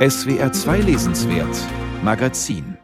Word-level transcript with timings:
SWR 0.00 0.50
2 0.50 0.78
Lesenswert 0.78 1.58
Magazin 2.02 2.78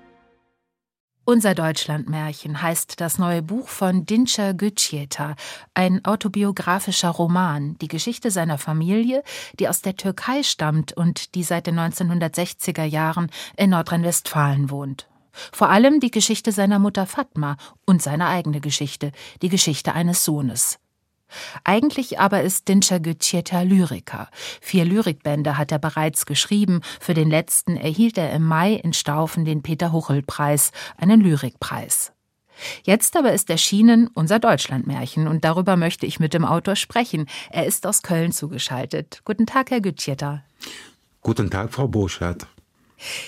unser 1.25 1.55
Deutschlandmärchen 1.55 2.61
heißt 2.61 3.01
das 3.01 3.17
neue 3.19 3.41
Buch 3.41 3.69
von 3.69 4.05
Dinçer 4.05 4.53
Gücüeta, 4.53 5.35
ein 5.73 6.05
autobiografischer 6.05 7.09
Roman, 7.09 7.79
die 7.79 7.89
Geschichte 7.89 8.31
seiner 8.31 8.59
Familie, 8.59 9.23
die 9.59 9.67
aus 9.67 9.81
der 9.81 9.97
Türkei 9.97 10.43
stammt 10.43 10.93
und 10.93 11.35
die 11.35 11.43
seit 11.43 11.67
den 11.67 11.81
1960er 11.81 12.85
Jahren 12.85 13.31
in 13.57 13.71
Nordrhein-Westfalen 13.71 14.69
wohnt. 14.69 15.09
Vor 15.33 15.71
allem 15.71 16.01
die 16.01 16.11
Geschichte 16.11 16.53
seiner 16.53 16.79
Mutter 16.79 17.07
Fatma 17.07 17.57
und 17.87 18.03
seine 18.03 18.27
eigene 18.27 18.61
Geschichte, 18.61 19.11
die 19.41 19.49
Geschichte 19.49 19.95
eines 19.95 20.23
Sohnes. 20.23 20.79
Eigentlich 21.65 22.19
aber 22.21 22.43
ist 22.43 22.69
Dinçer 22.69 23.01
Gücüeta 23.01 23.63
Lyriker. 23.63 24.29
Vier 24.61 24.85
Lyrikbände 24.85 25.59
hat 25.59 25.73
er 25.73 25.79
bereits 25.79 26.27
geschrieben. 26.27 26.81
Für 27.01 27.15
den 27.15 27.31
letzten 27.31 27.77
erhielt 27.77 28.19
er 28.19 28.33
im 28.33 28.45
Mai 28.45 28.75
in 28.75 28.93
Staufen 28.93 29.45
den 29.45 29.63
Peter-Huchel-Preis, 29.63 30.73
einen 30.97 31.21
Lyrikpreis. 31.21 32.13
Jetzt 32.85 33.17
aber 33.17 33.33
ist 33.33 33.51
erschienen 33.51 34.09
unser 34.15 34.39
Deutschlandmärchen 34.39 35.29
und 35.29 35.45
darüber 35.45 35.77
möchte 35.77 36.07
ich 36.07 36.21
mit 36.21 36.33
dem 36.33 36.45
Autor 36.45 36.77
sprechen. 36.77 37.27
Er 37.51 37.67
ist 37.67 37.87
aus 37.87 38.03
Köln 38.03 38.33
zugeschaltet. 38.33 39.21
Guten 39.25 39.47
Tag, 39.47 39.71
Herr 39.71 39.81
Gütscheta. 39.81 40.43
Guten 41.21 41.51
Tag, 41.51 41.73
Frau 41.73 41.89
Boschert. 41.89 42.47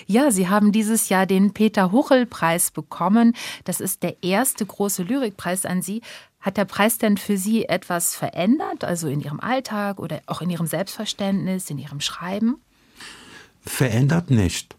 Ja, 0.07 0.31
Sie 0.31 0.49
haben 0.49 0.73
dieses 0.73 1.11
Jahr 1.11 1.27
den 1.27 1.53
Peter-Huchel-Preis 1.53 2.71
bekommen. 2.71 3.35
Das 3.65 3.81
ist 3.81 4.03
der 4.03 4.23
erste 4.23 4.65
große 4.65 5.03
Lyrikpreis 5.03 5.67
an 5.67 5.83
Sie. 5.83 6.01
Hat 6.41 6.57
der 6.57 6.65
Preis 6.65 6.99
denn 6.99 7.17
für 7.17 7.37
Sie 7.37 7.65
etwas 7.65 8.15
verändert, 8.15 8.85
also 8.85 9.09
in 9.09 9.21
Ihrem 9.21 9.41
Alltag 9.41 9.99
oder 9.99 10.21
auch 10.27 10.41
in 10.41 10.51
Ihrem 10.51 10.67
Selbstverständnis, 10.67 11.69
in 11.71 11.79
Ihrem 11.79 12.01
Schreiben? 12.01 12.57
Verändert 13.65 14.31
nicht. 14.31 14.77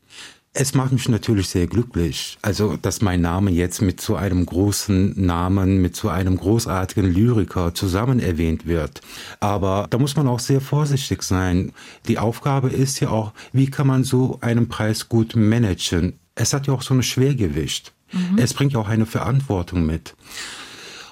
Es 0.54 0.74
macht 0.74 0.92
mich 0.92 1.08
natürlich 1.08 1.48
sehr 1.48 1.68
glücklich, 1.68 2.40
also 2.42 2.76
dass 2.76 3.02
mein 3.02 3.22
Name 3.22 3.52
jetzt 3.52 3.82
mit 3.82 4.02
so 4.02 4.16
einem 4.16 4.46
großen 4.46 5.14
Namen, 5.24 5.80
mit 5.80 5.96
so 5.96 6.10
einem 6.10 6.38
großartigen 6.38 7.06
Lyriker 7.14 7.76
zusammen 7.76 8.20
erwähnt 8.20 8.66
wird. 8.66 9.02
Aber 9.40 9.86
da 9.92 10.00
muss 10.00 10.16
man 10.16 10.28
auch 10.28 10.40
sehr 10.40 10.60
vorsichtig 10.60 11.22
sein. 11.22 11.72
Die 12.08 12.18
Aufgabe 12.18 12.70
ist 12.70 13.00
ja 13.00 13.10
auch, 13.10 13.34
wie 13.54 13.70
kann 13.70 13.86
man 13.86 14.04
so 14.04 14.40
einen 14.42 14.68
Preis 14.70 15.08
gut 15.08 15.36
managen? 15.36 16.18
Es 16.34 16.54
hat 16.54 16.66
ja 16.66 16.74
auch 16.74 16.82
so 16.82 16.96
ein 16.96 17.04
Schwergewicht. 17.04 17.94
Mhm. 18.12 18.40
Es 18.40 18.56
bringt 18.56 18.74
ja 18.74 18.80
auch 18.80 18.90
eine 18.90 19.06
Verantwortung 19.06 19.86
mit. 19.86 20.16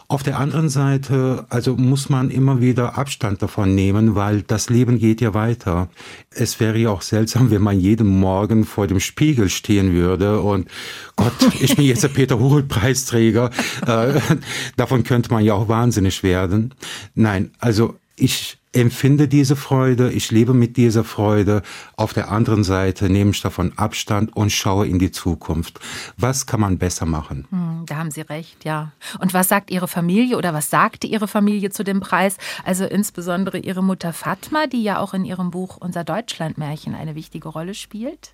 Auf 0.09 0.23
der 0.23 0.39
anderen 0.39 0.69
Seite, 0.69 1.45
also 1.50 1.75
muss 1.75 2.08
man 2.08 2.30
immer 2.30 2.61
wieder 2.61 2.97
Abstand 2.97 3.41
davon 3.41 3.75
nehmen, 3.75 4.16
weil 4.16 4.41
das 4.41 4.69
Leben 4.69 5.00
geht 5.00 5.19
ja 5.19 5.33
weiter. 5.33 5.89
Es 6.31 6.61
wäre 6.61 6.77
ja 6.77 6.91
auch 6.91 7.02
seltsam, 7.02 7.52
wenn 7.52 7.61
man 7.61 7.77
jeden 7.77 8.08
Morgen 8.08 8.63
vor 8.63 8.88
dem 8.88 9.02
Spiegel 9.02 9.50
stehen 9.50 9.91
würde 9.91 10.39
und 10.39 10.69
Gott, 11.17 11.33
ich 11.59 11.75
bin 11.75 11.83
jetzt 11.83 12.03
der 12.03 12.08
Peter 12.08 12.39
Huchel 12.39 12.63
Preisträger. 12.63 13.50
Äh, 13.85 14.22
davon 14.78 15.03
könnte 15.03 15.30
man 15.30 15.44
ja 15.44 15.55
auch 15.55 15.67
wahnsinnig 15.67 16.23
werden. 16.23 16.73
Nein, 17.13 17.52
also 17.59 17.95
ich 18.18 18.58
empfinde 18.73 19.28
diese 19.28 19.56
Freude, 19.56 20.12
ich 20.12 20.32
lebe 20.32 20.54
mit 20.54 20.76
dieser 20.76 21.04
Freude. 21.04 21.62
Auf 21.96 22.14
der 22.14 22.30
anderen 22.32 22.64
Seite 22.64 23.09
nehme 23.09 23.32
ich 23.32 23.42
davon 23.42 23.74
Abstand 23.78 24.36
und 24.36 24.52
schaue 24.52 24.88
in 24.88 25.00
die 25.00 25.12
Zukunft. 25.12 25.80
Was 26.18 26.46
kann 26.46 26.59
man 26.59 26.78
besser 26.78 27.06
machen? 27.06 27.48
Hm, 27.50 27.84
da 27.86 27.98
haben 27.98 28.12
Sie 28.12 28.22
recht, 28.22 28.66
ja. 28.66 28.92
Und 29.20 29.34
was 29.34 29.48
sagt 29.48 29.72
Ihre 29.72 29.88
Familie 29.88 30.38
oder 30.38 30.54
was 30.54 30.70
sagte 30.70 31.08
Ihre 31.08 31.28
Familie 31.28 31.70
zu 31.70 31.84
dem 31.84 32.00
Preis? 32.00 32.38
Also 32.66 32.86
insbesondere 32.86 33.59
Ihre 33.59 33.84
Mutter 33.84 34.14
Fatma, 34.14 34.68
die 34.68 34.84
ja 34.84 35.00
auch 35.00 35.14
in 35.14 35.26
ihrem 35.26 35.52
Buch 35.52 35.78
Unser 35.78 36.04
Deutschlandmärchen 36.04 36.96
eine 36.96 37.16
wichtige 37.16 37.50
Rolle 37.50 37.74
spielt? 37.74 38.34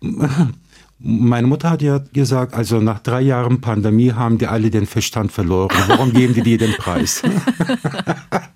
Meine 0.98 1.46
Mutter 1.46 1.68
hat 1.68 1.82
ja 1.82 1.98
gesagt, 1.98 2.54
also 2.54 2.80
nach 2.80 3.00
drei 3.00 3.20
Jahren 3.20 3.60
Pandemie 3.60 4.12
haben 4.12 4.38
die 4.38 4.46
alle 4.46 4.70
den 4.70 4.86
Verstand 4.86 5.30
verloren. 5.30 5.76
Warum 5.88 6.12
geben 6.12 6.32
die 6.32 6.40
dir 6.40 6.56
den 6.56 6.72
Preis? 6.72 7.22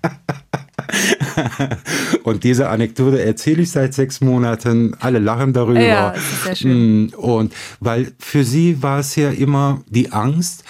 und 2.23 2.43
diese 2.43 2.69
Anekdote 2.69 3.23
erzähle 3.23 3.63
ich 3.63 3.71
seit 3.71 3.93
sechs 3.93 4.21
Monaten. 4.21 4.95
Alle 4.99 5.19
lachen 5.19 5.53
darüber. 5.53 5.81
Ja, 5.81 6.11
ist 6.11 6.43
sehr 6.43 6.55
schön. 6.55 7.05
Mm, 7.05 7.13
und 7.15 7.53
weil 7.79 8.13
für 8.19 8.43
sie 8.43 8.81
war 8.81 8.99
es 8.99 9.15
ja 9.15 9.29
immer 9.29 9.81
die 9.87 10.11
Angst, 10.11 10.63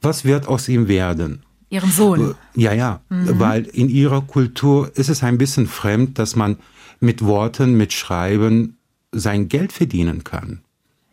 was 0.00 0.24
wird 0.24 0.48
aus 0.48 0.68
ihm 0.68 0.88
werden? 0.88 1.42
Ihrem 1.68 1.90
Sohn. 1.90 2.34
Äh, 2.56 2.60
ja, 2.60 2.72
ja, 2.72 3.00
mhm. 3.08 3.38
weil 3.38 3.64
in 3.64 3.88
ihrer 3.88 4.22
Kultur 4.22 4.90
ist 4.94 5.08
es 5.08 5.22
ein 5.22 5.38
bisschen 5.38 5.66
fremd, 5.66 6.18
dass 6.18 6.36
man 6.36 6.56
mit 6.98 7.24
Worten, 7.24 7.76
mit 7.76 7.92
Schreiben 7.92 8.76
sein 9.12 9.48
Geld 9.48 9.72
verdienen 9.72 10.24
kann. 10.24 10.60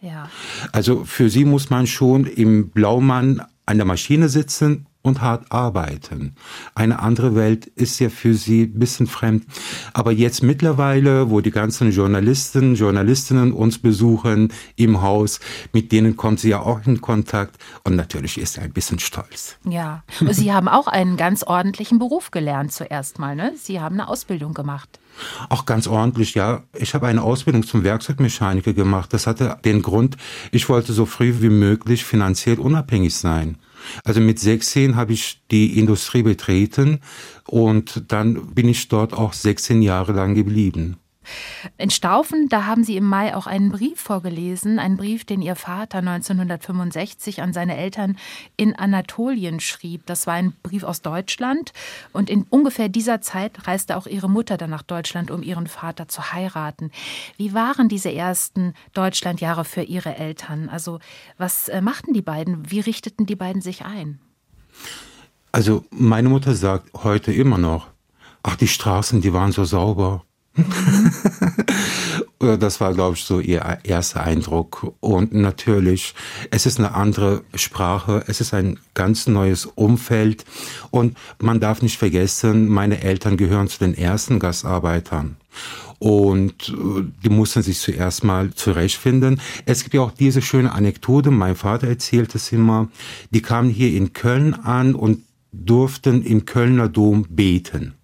Ja. 0.01 0.29
Also 0.71 1.05
für 1.05 1.29
sie 1.29 1.45
muss 1.45 1.69
man 1.69 1.87
schon 1.87 2.25
im 2.25 2.69
Blaumann 2.69 3.41
an 3.65 3.77
der 3.77 3.85
Maschine 3.85 4.29
sitzen 4.29 4.85
und 5.01 5.21
hart 5.21 5.51
arbeiten. 5.51 6.35
Eine 6.75 6.99
andere 6.99 7.35
Welt 7.35 7.65
ist 7.65 7.99
ja 7.99 8.09
für 8.09 8.33
sie 8.33 8.63
ein 8.63 8.79
bisschen 8.79 9.07
fremd. 9.07 9.45
Aber 9.93 10.11
jetzt 10.11 10.43
mittlerweile, 10.43 11.29
wo 11.29 11.41
die 11.41 11.51
ganzen 11.51 11.91
Journalisten, 11.91 12.75
Journalistinnen 12.75 13.53
uns 13.53 13.77
besuchen 13.77 14.51
im 14.75 15.01
Haus, 15.01 15.39
mit 15.73 15.91
denen 15.91 16.17
kommt 16.17 16.39
sie 16.39 16.49
ja 16.49 16.59
auch 16.59 16.85
in 16.85 17.01
Kontakt 17.01 17.55
und 17.83 17.95
natürlich 17.95 18.37
ist 18.37 18.53
sie 18.53 18.61
ein 18.61 18.73
bisschen 18.73 18.99
stolz. 18.99 19.57
Ja, 19.67 20.03
und 20.19 20.33
Sie 20.33 20.51
haben 20.51 20.67
auch 20.67 20.87
einen 20.87 21.17
ganz 21.17 21.43
ordentlichen 21.43 21.99
Beruf 21.99 22.31
gelernt 22.31 22.71
zuerst 22.71 23.19
mal, 23.19 23.35
ne? 23.35 23.53
Sie 23.57 23.79
haben 23.79 23.95
eine 23.95 24.07
Ausbildung 24.07 24.53
gemacht. 24.53 24.99
Auch 25.49 25.65
ganz 25.65 25.87
ordentlich, 25.87 26.35
ja. 26.35 26.63
Ich 26.73 26.93
habe 26.93 27.07
eine 27.07 27.23
Ausbildung 27.23 27.63
zum 27.63 27.83
Werkzeugmechaniker 27.83 28.73
gemacht. 28.73 29.13
Das 29.13 29.25
hatte 29.25 29.57
den 29.65 29.81
Grund, 29.81 30.17
ich 30.51 30.69
wollte 30.69 30.93
so 30.93 31.05
früh 31.05 31.41
wie 31.41 31.49
möglich 31.49 32.05
finanziell 32.05 32.59
unabhängig 32.59 33.15
sein. 33.15 33.57
Also 34.03 34.21
mit 34.21 34.39
16 34.39 34.95
habe 34.95 35.13
ich 35.13 35.41
die 35.51 35.79
Industrie 35.79 36.23
betreten 36.23 36.99
und 37.45 38.03
dann 38.07 38.53
bin 38.53 38.67
ich 38.67 38.87
dort 38.87 39.13
auch 39.13 39.33
16 39.33 39.81
Jahre 39.81 40.13
lang 40.13 40.35
geblieben. 40.35 40.97
In 41.77 41.89
Staufen, 41.89 42.49
da 42.49 42.65
haben 42.65 42.83
Sie 42.83 42.97
im 42.97 43.05
Mai 43.05 43.35
auch 43.35 43.47
einen 43.47 43.71
Brief 43.71 43.99
vorgelesen, 43.99 44.79
einen 44.79 44.97
Brief, 44.97 45.25
den 45.25 45.41
Ihr 45.41 45.55
Vater 45.55 45.99
1965 45.99 47.41
an 47.41 47.53
seine 47.53 47.77
Eltern 47.77 48.17
in 48.55 48.75
Anatolien 48.75 49.59
schrieb. 49.59 50.05
Das 50.05 50.27
war 50.27 50.35
ein 50.35 50.53
Brief 50.63 50.83
aus 50.83 51.01
Deutschland 51.01 51.73
und 52.13 52.29
in 52.29 52.45
ungefähr 52.49 52.89
dieser 52.89 53.21
Zeit 53.21 53.67
reiste 53.67 53.97
auch 53.97 54.07
Ihre 54.07 54.29
Mutter 54.29 54.57
dann 54.57 54.69
nach 54.69 54.83
Deutschland, 54.83 55.31
um 55.31 55.43
ihren 55.43 55.67
Vater 55.67 56.07
zu 56.07 56.33
heiraten. 56.33 56.91
Wie 57.37 57.53
waren 57.53 57.89
diese 57.89 58.11
ersten 58.11 58.73
Deutschlandjahre 58.93 59.65
für 59.65 59.83
Ihre 59.83 60.15
Eltern? 60.15 60.69
Also 60.69 60.99
was 61.37 61.69
äh, 61.69 61.81
machten 61.81 62.13
die 62.13 62.21
beiden? 62.21 62.69
Wie 62.71 62.79
richteten 62.79 63.25
die 63.25 63.35
beiden 63.35 63.61
sich 63.61 63.85
ein? 63.85 64.19
Also 65.51 65.85
meine 65.89 66.29
Mutter 66.29 66.53
sagt 66.53 66.93
heute 67.03 67.33
immer 67.33 67.57
noch, 67.57 67.87
ach 68.43 68.55
die 68.55 68.67
Straßen, 68.67 69.21
die 69.21 69.33
waren 69.33 69.51
so 69.51 69.63
sauber 69.63 70.23
das 72.39 72.81
war, 72.81 72.93
glaube 72.93 73.15
ich, 73.15 73.23
so 73.23 73.39
ihr 73.39 73.79
erster 73.83 74.23
Eindruck. 74.23 74.93
Und 74.99 75.33
natürlich, 75.33 76.13
es 76.51 76.65
ist 76.65 76.79
eine 76.79 76.93
andere 76.93 77.43
Sprache, 77.55 78.23
es 78.27 78.41
ist 78.41 78.53
ein 78.53 78.79
ganz 78.93 79.27
neues 79.27 79.65
Umfeld. 79.65 80.45
Und 80.91 81.17
man 81.39 81.59
darf 81.59 81.81
nicht 81.81 81.97
vergessen, 81.97 82.67
meine 82.67 83.01
Eltern 83.01 83.37
gehören 83.37 83.67
zu 83.67 83.79
den 83.79 83.95
ersten 83.95 84.39
Gastarbeitern. 84.39 85.37
Und 85.99 86.69
äh, 86.69 87.03
die 87.23 87.29
mussten 87.29 87.63
sich 87.63 87.79
zuerst 87.79 88.23
mal 88.23 88.53
zurechtfinden. 88.53 89.41
Es 89.65 89.81
gibt 89.81 89.95
ja 89.95 90.01
auch 90.01 90.11
diese 90.11 90.43
schöne 90.43 90.71
Anekdote, 90.71 91.31
mein 91.31 91.55
Vater 91.55 91.87
erzählt 91.87 92.35
es 92.35 92.51
immer, 92.51 92.89
die 93.31 93.41
kamen 93.41 93.71
hier 93.71 93.91
in 93.97 94.13
Köln 94.13 94.53
an 94.53 94.93
und 94.93 95.23
durften 95.51 96.23
im 96.23 96.45
Kölner 96.45 96.87
Dom 96.87 97.25
beten. 97.29 97.96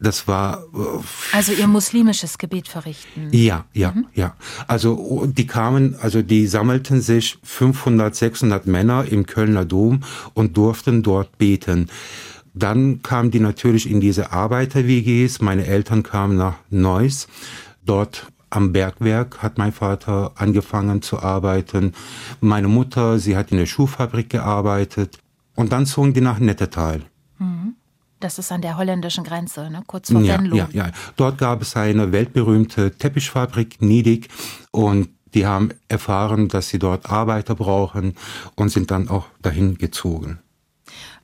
Das 0.00 0.26
war. 0.26 0.64
Äh, 0.74 1.36
also 1.36 1.52
ihr 1.52 1.66
muslimisches 1.66 2.38
Gebet 2.38 2.68
verrichten. 2.68 3.28
Ja, 3.32 3.66
ja, 3.74 3.92
mhm. 3.92 4.06
ja. 4.14 4.34
Also 4.66 5.26
die 5.26 5.46
kamen, 5.46 5.94
also 6.00 6.22
die 6.22 6.46
sammelten 6.46 7.02
sich 7.02 7.38
500, 7.42 8.14
600 8.16 8.66
Männer 8.66 9.04
im 9.04 9.26
Kölner 9.26 9.64
Dom 9.64 10.00
und 10.32 10.56
durften 10.56 11.02
dort 11.02 11.36
beten. 11.38 11.90
Dann 12.54 13.02
kamen 13.02 13.30
die 13.30 13.40
natürlich 13.40 13.88
in 13.88 14.00
diese 14.00 14.32
Arbeiter-WGs. 14.32 15.40
Meine 15.40 15.66
Eltern 15.66 16.02
kamen 16.02 16.36
nach 16.36 16.56
Neuss. 16.70 17.28
Dort 17.84 18.26
am 18.48 18.72
Bergwerk 18.72 19.42
hat 19.42 19.58
mein 19.58 19.72
Vater 19.72 20.32
angefangen 20.34 21.02
zu 21.02 21.20
arbeiten. 21.20 21.92
Meine 22.40 22.66
Mutter, 22.66 23.20
sie 23.20 23.36
hat 23.36 23.52
in 23.52 23.58
der 23.58 23.66
Schuhfabrik 23.66 24.30
gearbeitet. 24.30 25.18
Und 25.54 25.72
dann 25.72 25.86
zogen 25.86 26.14
die 26.14 26.20
nach 26.20 26.40
Nettetal. 26.40 27.02
Mhm. 27.38 27.76
Das 28.20 28.38
ist 28.38 28.52
an 28.52 28.60
der 28.60 28.76
holländischen 28.76 29.24
Grenze, 29.24 29.70
ne? 29.70 29.82
kurz 29.86 30.12
vor 30.12 30.20
ja, 30.20 30.38
Venlo. 30.38 30.56
Ja, 30.56 30.68
ja. 30.72 30.90
Dort 31.16 31.38
gab 31.38 31.62
es 31.62 31.74
eine 31.76 32.12
weltberühmte 32.12 32.92
Teppichfabrik, 32.92 33.80
Niedig, 33.80 34.28
und 34.70 35.08
die 35.34 35.46
haben 35.46 35.70
erfahren, 35.88 36.48
dass 36.48 36.68
sie 36.68 36.78
dort 36.78 37.10
Arbeiter 37.10 37.54
brauchen 37.54 38.14
und 38.56 38.68
sind 38.68 38.90
dann 38.90 39.08
auch 39.08 39.26
dahin 39.42 39.78
gezogen. 39.78 40.40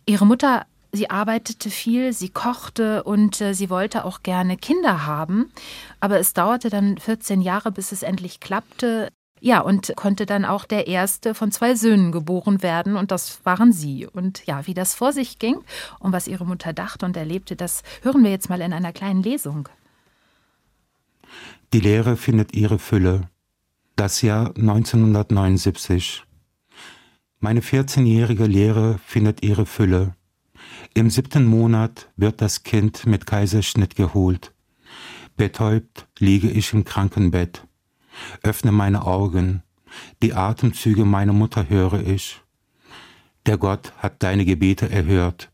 Ihre 0.07 0.27
Mutter 0.27 0.65
Sie 0.93 1.11
arbeitete 1.11 1.69
viel, 1.69 2.13
sie 2.15 2.31
kochte 2.31 3.03
und 3.03 3.41
äh, 3.41 3.55
sie 3.55 3.69
wollte 3.69 4.05
auch 4.05 4.23
gerne 4.23 4.57
Kinder 4.57 5.05
haben. 5.05 5.53
Aber 6.01 6.19
es 6.19 6.33
dauerte 6.33 6.71
dann 6.71 6.97
14 6.97 7.43
Jahre, 7.43 7.71
bis 7.71 7.93
es 7.93 8.03
endlich 8.03 8.41
klappte. 8.41 9.09
Ja, 9.41 9.61
und 9.61 9.93
konnte 9.97 10.25
dann 10.25 10.45
auch 10.45 10.65
der 10.65 10.87
erste 10.87 11.35
von 11.35 11.53
zwei 11.53 11.75
Söhnen 11.75 12.11
geboren 12.11 12.63
werden 12.63 12.97
und 12.97 13.11
das 13.11 13.45
waren 13.45 13.73
sie. 13.73 14.07
Und 14.07 14.47
ja, 14.47 14.67
wie 14.67 14.75
das 14.75 14.95
vor 14.95 15.13
sich 15.13 15.39
ging 15.39 15.59
und 15.99 16.13
was 16.13 16.27
ihre 16.27 16.47
Mutter 16.47 16.73
dachte 16.73 17.05
und 17.05 17.17
erlebte, 17.17 17.55
das 17.55 17.83
hören 18.03 18.25
wir 18.25 18.31
jetzt 18.31 18.49
mal 18.49 18.61
in 18.63 18.73
einer 18.73 18.93
kleinen 18.93 19.23
Lesung. 19.23 19.69
Die 21.73 21.81
Lehre 21.81 22.17
findet 22.17 22.55
ihre 22.55 22.79
Fülle. 22.79 23.29
Das 23.95 24.23
Jahr 24.23 24.49
1979. 24.57 26.25
Meine 27.39 27.61
14-jährige 27.61 28.47
Lehre 28.47 28.99
findet 29.05 29.43
ihre 29.43 29.67
Fülle. 29.67 30.15
Im 30.95 31.11
siebten 31.11 31.45
Monat 31.45 32.09
wird 32.17 32.41
das 32.41 32.63
Kind 32.63 33.05
mit 33.05 33.27
Kaiserschnitt 33.27 33.97
geholt. 33.97 34.55
Betäubt 35.37 36.09
liege 36.19 36.51
ich 36.51 36.73
im 36.73 36.85
Krankenbett 36.85 37.67
öffne 38.43 38.73
meine 38.73 39.05
Augen, 39.05 39.63
die 40.23 40.35
Atemzüge 40.35 41.05
meiner 41.05 41.33
Mutter 41.33 41.69
höre 41.69 42.01
ich. 42.07 42.41
Der 43.47 43.59
Gott 43.59 43.93
hat 43.99 44.23
deine 44.23 44.45
Gebete 44.45 44.91
erhört, 44.91 45.51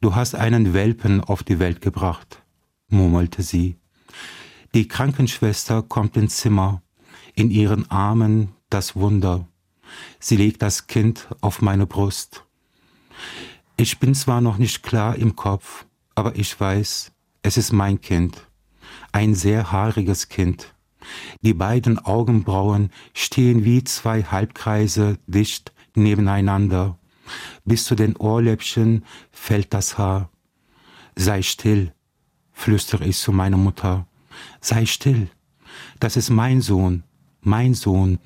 du 0.00 0.14
hast 0.14 0.34
einen 0.34 0.74
Welpen 0.74 1.20
auf 1.22 1.42
die 1.42 1.58
Welt 1.58 1.80
gebracht, 1.80 2.42
murmelte 2.88 3.42
sie. 3.42 3.76
Die 4.74 4.88
Krankenschwester 4.88 5.82
kommt 5.82 6.16
ins 6.16 6.38
Zimmer, 6.38 6.82
in 7.34 7.50
ihren 7.50 7.90
Armen 7.90 8.52
das 8.68 8.96
Wunder. 8.96 9.46
Sie 10.18 10.36
legt 10.36 10.62
das 10.62 10.86
Kind 10.86 11.28
auf 11.40 11.62
meine 11.62 11.86
Brust. 11.86 12.44
Ich 13.76 13.98
bin 13.98 14.14
zwar 14.14 14.40
noch 14.40 14.58
nicht 14.58 14.82
klar 14.82 15.16
im 15.16 15.36
Kopf, 15.36 15.86
aber 16.14 16.36
ich 16.36 16.58
weiß, 16.58 17.12
es 17.42 17.56
ist 17.56 17.72
mein 17.72 18.00
Kind, 18.00 18.46
ein 19.12 19.34
sehr 19.34 19.70
haariges 19.70 20.28
Kind. 20.28 20.74
Die 21.42 21.54
beiden 21.54 21.98
Augenbrauen 21.98 22.90
stehen 23.14 23.64
wie 23.64 23.84
zwei 23.84 24.22
Halbkreise 24.22 25.18
dicht 25.26 25.72
nebeneinander. 25.94 26.98
Bis 27.64 27.84
zu 27.84 27.94
den 27.94 28.16
Ohrläppchen 28.16 29.04
fällt 29.30 29.74
das 29.74 29.98
Haar. 29.98 30.30
Sei 31.16 31.42
still, 31.42 31.92
flüstere 32.52 33.04
ich 33.04 33.18
zu 33.18 33.32
meiner 33.32 33.56
Mutter. 33.56 34.06
Sei 34.60 34.86
still. 34.86 35.28
Das 35.98 36.16
ist 36.16 36.30
mein 36.30 36.60
Sohn, 36.60 37.02
mein 37.40 37.74
Sohn, 37.74 38.18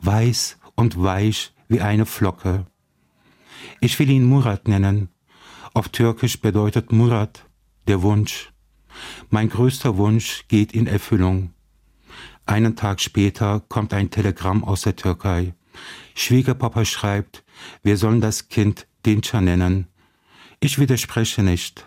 weiß 0.00 0.58
und 0.74 1.02
weich 1.02 1.52
wie 1.68 1.80
eine 1.80 2.06
Flocke. 2.06 2.66
Ich 3.80 3.98
will 3.98 4.10
ihn 4.10 4.24
Murat 4.24 4.68
nennen. 4.68 5.08
Auf 5.74 5.88
Türkisch 5.88 6.40
bedeutet 6.40 6.92
Murat 6.92 7.44
der 7.86 8.02
Wunsch. 8.02 8.52
Mein 9.30 9.48
größter 9.48 9.96
Wunsch 9.96 10.46
geht 10.48 10.72
in 10.72 10.86
Erfüllung. 10.86 11.52
Einen 12.48 12.76
Tag 12.76 13.02
später 13.02 13.60
kommt 13.68 13.92
ein 13.92 14.08
Telegramm 14.08 14.64
aus 14.64 14.80
der 14.80 14.96
Türkei. 14.96 15.52
Schwiegerpapa 16.14 16.86
schreibt, 16.86 17.44
wir 17.82 17.98
sollen 17.98 18.22
das 18.22 18.48
Kind 18.48 18.86
Dinça 19.04 19.42
nennen. 19.42 19.86
Ich 20.58 20.78
widerspreche 20.78 21.42
nicht. 21.42 21.86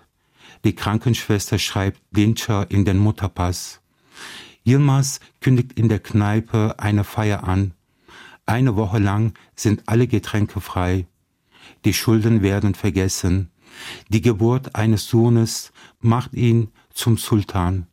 Die 0.63 0.75
Krankenschwester 0.75 1.57
schreibt 1.57 1.99
Dinça 2.15 2.61
in 2.69 2.85
den 2.85 2.99
Mutterpass. 2.99 3.81
Yilmaz 4.63 5.19
kündigt 5.39 5.73
in 5.73 5.89
der 5.89 5.97
Kneipe 5.97 6.75
eine 6.77 7.05
Feier 7.05 7.43
an. 7.43 7.73
Eine 8.45 8.75
Woche 8.75 8.99
lang 8.99 9.33
sind 9.55 9.81
alle 9.87 10.05
Getränke 10.05 10.61
frei. 10.61 11.07
Die 11.85 11.93
Schulden 11.95 12.43
werden 12.43 12.75
vergessen. 12.75 13.49
Die 14.09 14.21
Geburt 14.21 14.75
eines 14.75 15.07
Sohnes 15.07 15.71
macht 16.01 16.35
ihn 16.35 16.69
zum 16.93 17.17
Sultan 17.17 17.87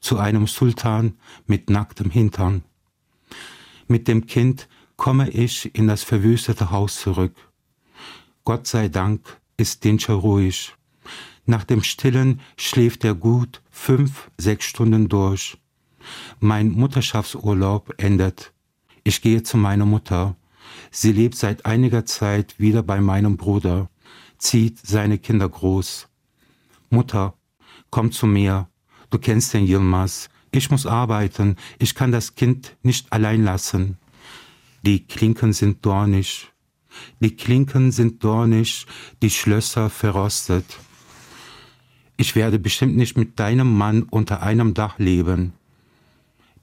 zu 0.00 0.18
einem 0.18 0.46
Sultan 0.46 1.14
mit 1.46 1.70
nacktem 1.70 2.10
Hintern. 2.10 2.62
Mit 3.86 4.08
dem 4.08 4.26
Kind 4.26 4.68
komme 4.96 5.30
ich 5.30 5.74
in 5.74 5.86
das 5.86 6.02
verwüstete 6.02 6.70
Haus 6.70 7.00
zurück. 7.00 7.34
Gott 8.44 8.66
sei 8.66 8.88
Dank 8.88 9.40
ist 9.56 9.84
Dinscher 9.84 10.14
ruhig. 10.14 10.74
Nach 11.46 11.64
dem 11.64 11.82
Stillen 11.82 12.40
schläft 12.56 13.04
er 13.04 13.14
gut 13.14 13.62
fünf, 13.70 14.30
sechs 14.36 14.66
Stunden 14.66 15.08
durch. 15.08 15.56
Mein 16.40 16.70
Mutterschaftsurlaub 16.70 17.94
endet. 17.96 18.52
Ich 19.04 19.22
gehe 19.22 19.42
zu 19.42 19.56
meiner 19.56 19.86
Mutter. 19.86 20.36
Sie 20.90 21.12
lebt 21.12 21.36
seit 21.36 21.64
einiger 21.64 22.04
Zeit 22.04 22.58
wieder 22.58 22.82
bei 22.82 23.00
meinem 23.00 23.36
Bruder, 23.36 23.88
zieht 24.36 24.78
seine 24.86 25.18
Kinder 25.18 25.48
groß. 25.48 26.08
Mutter, 26.90 27.34
komm 27.90 28.12
zu 28.12 28.26
mir. 28.26 28.68
Du 29.10 29.18
kennst 29.18 29.54
den 29.54 29.66
Yilmaz. 29.66 30.28
Ich 30.50 30.70
muss 30.70 30.86
arbeiten. 30.86 31.56
Ich 31.78 31.94
kann 31.94 32.12
das 32.12 32.34
Kind 32.34 32.76
nicht 32.82 33.12
allein 33.12 33.44
lassen. 33.44 33.98
Die 34.82 35.06
Klinken 35.06 35.52
sind 35.52 35.84
dornig. 35.84 36.50
Die 37.20 37.36
Klinken 37.36 37.92
sind 37.92 38.24
dornig, 38.24 38.86
die 39.22 39.30
Schlösser 39.30 39.90
verrostet. 39.90 40.64
Ich 42.16 42.34
werde 42.34 42.58
bestimmt 42.58 42.96
nicht 42.96 43.16
mit 43.16 43.38
deinem 43.38 43.76
Mann 43.76 44.02
unter 44.02 44.42
einem 44.42 44.74
Dach 44.74 44.98
leben. 44.98 45.52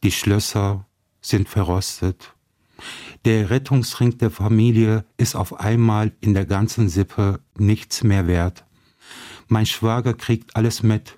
Die 0.03 0.11
Schlösser 0.11 0.85
sind 1.21 1.47
verrostet. 1.47 2.33
Der 3.23 3.49
Rettungsring 3.49 4.17
der 4.17 4.31
Familie 4.31 5.05
ist 5.17 5.35
auf 5.35 5.59
einmal 5.59 6.11
in 6.19 6.33
der 6.33 6.45
ganzen 6.45 6.89
Sippe 6.89 7.39
nichts 7.57 8.03
mehr 8.03 8.27
wert. 8.27 8.65
Mein 9.47 9.65
Schwager 9.65 10.13
kriegt 10.13 10.55
alles 10.55 10.83
mit. 10.83 11.17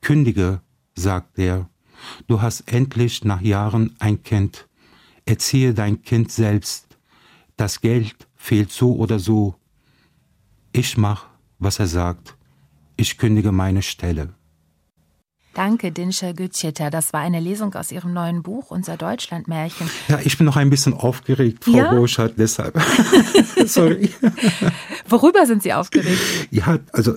Kündige, 0.00 0.60
sagt 0.94 1.38
er, 1.38 1.68
du 2.26 2.40
hast 2.42 2.72
endlich 2.72 3.24
nach 3.24 3.40
Jahren 3.40 3.94
ein 3.98 4.22
Kind. 4.22 4.68
Erziehe 5.26 5.74
dein 5.74 6.02
Kind 6.02 6.32
selbst. 6.32 6.86
Das 7.56 7.80
Geld 7.80 8.16
fehlt 8.36 8.70
so 8.70 8.96
oder 8.96 9.18
so. 9.18 9.56
Ich 10.72 10.96
mach, 10.96 11.26
was 11.58 11.78
er 11.78 11.86
sagt. 11.86 12.36
Ich 12.96 13.18
kündige 13.18 13.52
meine 13.52 13.82
Stelle. 13.82 14.34
Danke, 15.54 15.90
Dinscher 15.90 16.34
Gütscheta. 16.34 16.88
Das 16.88 17.12
war 17.12 17.20
eine 17.20 17.40
Lesung 17.40 17.74
aus 17.74 17.90
Ihrem 17.90 18.12
neuen 18.12 18.44
Buch, 18.44 18.70
Unser 18.70 18.96
Deutschlandmärchen. 18.96 19.90
Ja, 20.06 20.20
ich 20.22 20.38
bin 20.38 20.46
noch 20.46 20.56
ein 20.56 20.70
bisschen 20.70 20.94
aufgeregt, 20.94 21.64
Frau 21.64 21.72
ja? 21.72 21.90
Burschardt, 21.90 22.34
deshalb. 22.38 22.80
Sorry. 23.66 24.08
Worüber 25.08 25.46
sind 25.46 25.64
Sie 25.64 25.72
aufgeregt? 25.72 26.20
Ja, 26.52 26.78
also 26.92 27.16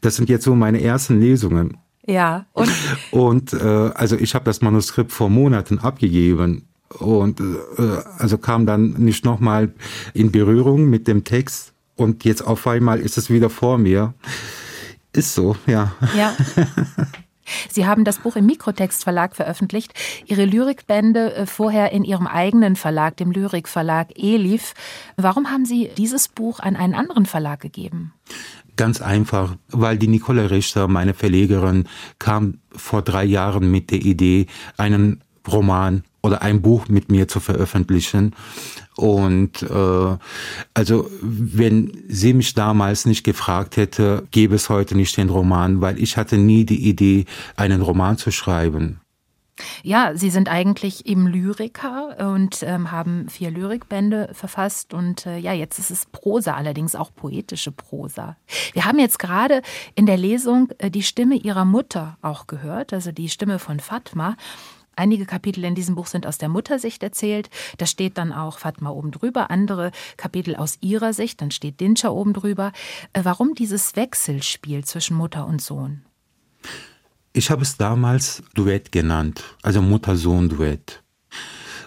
das 0.00 0.16
sind 0.16 0.30
jetzt 0.30 0.44
so 0.44 0.54
meine 0.54 0.80
ersten 0.80 1.20
Lesungen. 1.20 1.76
Ja. 2.06 2.46
Und, 2.52 2.70
und 3.10 3.52
äh, 3.52 3.90
also 3.94 4.16
ich 4.16 4.34
habe 4.34 4.44
das 4.44 4.60
Manuskript 4.60 5.12
vor 5.12 5.30
Monaten 5.30 5.78
abgegeben 5.78 6.66
und 6.98 7.40
äh, 7.40 7.82
also 8.18 8.38
kam 8.38 8.66
dann 8.66 8.94
nicht 8.94 9.24
nochmal 9.24 9.72
in 10.14 10.32
Berührung 10.32 10.90
mit 10.90 11.06
dem 11.06 11.24
Text 11.24 11.72
und 11.96 12.24
jetzt 12.24 12.42
auf 12.42 12.66
einmal 12.66 13.00
ist 13.00 13.18
es 13.18 13.30
wieder 13.30 13.50
vor 13.50 13.78
mir. 13.78 14.14
Ist 15.12 15.34
so, 15.34 15.56
ja. 15.66 15.92
Ja. 16.16 16.34
Sie 17.70 17.86
haben 17.86 18.04
das 18.04 18.18
Buch 18.18 18.36
im 18.36 18.46
Mikrotext 18.46 19.04
Verlag 19.04 19.36
veröffentlicht, 19.36 19.92
Ihre 20.26 20.44
Lyrikbände 20.44 21.34
äh, 21.34 21.46
vorher 21.46 21.92
in 21.92 22.04
Ihrem 22.04 22.26
eigenen 22.26 22.76
Verlag, 22.76 23.16
dem 23.16 23.30
Lyrikverlag 23.30 24.16
Elif. 24.16 24.74
Warum 25.16 25.50
haben 25.50 25.64
Sie 25.64 25.90
dieses 25.96 26.28
Buch 26.28 26.60
an 26.60 26.76
einen 26.76 26.94
anderen 26.94 27.26
Verlag 27.26 27.60
gegeben? 27.60 28.14
Ganz 28.82 29.00
einfach, 29.00 29.54
weil 29.68 29.96
die 29.96 30.08
Nicole 30.08 30.50
Richter, 30.50 30.88
meine 30.88 31.14
Verlegerin, 31.14 31.84
kam 32.18 32.58
vor 32.72 33.02
drei 33.02 33.22
Jahren 33.22 33.70
mit 33.70 33.92
der 33.92 34.00
Idee, 34.00 34.46
einen 34.76 35.22
Roman 35.46 36.02
oder 36.20 36.42
ein 36.42 36.62
Buch 36.62 36.88
mit 36.88 37.08
mir 37.08 37.28
zu 37.28 37.38
veröffentlichen. 37.38 38.34
Und 38.96 39.62
äh, 39.62 40.16
also 40.74 41.08
wenn 41.20 41.92
sie 42.08 42.34
mich 42.34 42.54
damals 42.54 43.06
nicht 43.06 43.22
gefragt 43.22 43.76
hätte, 43.76 44.26
gäbe 44.32 44.56
es 44.56 44.68
heute 44.68 44.96
nicht 44.96 45.16
den 45.16 45.30
Roman, 45.30 45.80
weil 45.80 46.02
ich 46.02 46.16
hatte 46.16 46.36
nie 46.36 46.64
die 46.64 46.88
Idee, 46.88 47.26
einen 47.54 47.82
Roman 47.82 48.18
zu 48.18 48.32
schreiben. 48.32 49.01
Ja, 49.82 50.12
Sie 50.14 50.30
sind 50.30 50.48
eigentlich 50.48 51.06
eben 51.06 51.26
Lyriker 51.26 52.16
und 52.32 52.62
ähm, 52.62 52.90
haben 52.90 53.28
vier 53.28 53.50
Lyrikbände 53.50 54.30
verfasst 54.32 54.94
und 54.94 55.26
äh, 55.26 55.38
ja, 55.38 55.52
jetzt 55.52 55.78
ist 55.78 55.90
es 55.90 56.06
Prosa, 56.06 56.54
allerdings 56.54 56.94
auch 56.94 57.14
poetische 57.14 57.72
Prosa. 57.72 58.36
Wir 58.72 58.84
haben 58.84 58.98
jetzt 58.98 59.18
gerade 59.18 59.62
in 59.94 60.06
der 60.06 60.16
Lesung 60.16 60.70
äh, 60.78 60.90
die 60.90 61.02
Stimme 61.02 61.36
Ihrer 61.36 61.64
Mutter 61.64 62.16
auch 62.22 62.46
gehört, 62.46 62.92
also 62.92 63.12
die 63.12 63.28
Stimme 63.28 63.58
von 63.58 63.80
Fatma. 63.80 64.36
Einige 64.94 65.24
Kapitel 65.24 65.64
in 65.64 65.74
diesem 65.74 65.94
Buch 65.94 66.06
sind 66.06 66.26
aus 66.26 66.38
der 66.38 66.48
Muttersicht 66.48 67.02
erzählt. 67.02 67.48
Da 67.78 67.86
steht 67.86 68.18
dann 68.18 68.32
auch 68.32 68.58
Fatma 68.58 68.90
oben 68.90 69.10
drüber. 69.10 69.50
Andere 69.50 69.90
Kapitel 70.16 70.54
aus 70.54 70.76
ihrer 70.80 71.14
Sicht. 71.14 71.40
Dann 71.40 71.50
steht 71.50 71.80
Dinscha 71.80 72.10
oben 72.10 72.34
drüber. 72.34 72.72
Äh, 73.12 73.20
warum 73.24 73.54
dieses 73.54 73.96
Wechselspiel 73.96 74.84
zwischen 74.84 75.16
Mutter 75.16 75.46
und 75.46 75.62
Sohn? 75.62 76.02
Ich 77.32 77.50
habe 77.50 77.62
es 77.62 77.76
damals 77.76 78.42
Duett 78.54 78.92
genannt, 78.92 79.42
also 79.62 79.80
Mutter-Sohn-Duett. 79.80 81.02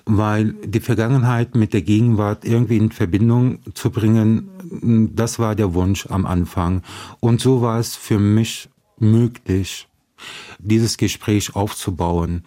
weil 0.05 0.53
die 0.63 0.79
Vergangenheit 0.79 1.55
mit 1.55 1.73
der 1.73 1.81
Gegenwart 1.81 2.45
irgendwie 2.45 2.77
in 2.77 2.91
Verbindung 2.91 3.59
zu 3.73 3.89
bringen, 3.89 5.09
das 5.15 5.39
war 5.39 5.55
der 5.55 5.73
Wunsch 5.73 6.05
am 6.07 6.25
Anfang. 6.25 6.83
Und 7.19 7.41
so 7.41 7.61
war 7.61 7.79
es 7.79 7.95
für 7.95 8.19
mich 8.19 8.69
möglich, 8.99 9.87
dieses 10.59 10.97
Gespräch 10.97 11.55
aufzubauen. 11.55 12.43